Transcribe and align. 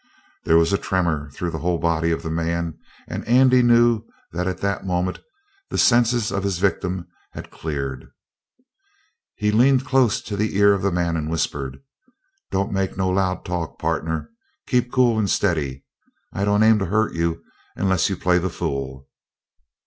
There 0.45 0.57
was 0.57 0.73
a 0.73 0.79
tremor 0.79 1.29
through 1.29 1.51
the 1.51 1.59
whole 1.59 1.77
body 1.77 2.09
of 2.09 2.23
the 2.23 2.31
man, 2.31 2.75
and 3.07 3.23
Andy 3.27 3.61
knew 3.61 4.03
that 4.31 4.47
at 4.47 4.57
that 4.61 4.83
moment 4.83 5.19
the 5.69 5.77
senses 5.77 6.31
of 6.31 6.41
his 6.43 6.57
victim 6.57 7.05
had 7.33 7.51
cleared. 7.51 8.09
He 9.35 9.51
leaned 9.51 9.85
close 9.85 10.19
to 10.23 10.35
the 10.35 10.57
ear 10.57 10.73
of 10.73 10.81
the 10.81 10.91
man 10.91 11.15
and 11.15 11.29
whispered: 11.29 11.83
"Don't 12.49 12.73
make 12.73 12.97
no 12.97 13.09
loud 13.11 13.45
talk, 13.45 13.77
partner. 13.77 14.31
Keep 14.65 14.91
cool 14.91 15.19
and 15.19 15.29
steady. 15.29 15.85
I 16.33 16.45
don't 16.45 16.63
aim 16.63 16.79
to 16.79 16.85
hurt 16.87 17.13
you 17.13 17.43
unless 17.75 18.09
you 18.09 18.17
play 18.17 18.39
the 18.39 18.49
fool." 18.49 19.07